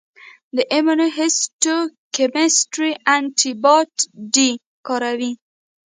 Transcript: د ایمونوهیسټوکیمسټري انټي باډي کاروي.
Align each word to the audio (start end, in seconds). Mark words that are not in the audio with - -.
د 0.55 0.57
ایمونوهیسټوکیمسټري 0.73 2.91
انټي 3.15 3.51
باډي 3.63 4.51
کاروي. 4.85 5.31